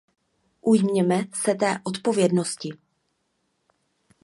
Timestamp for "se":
1.35-1.55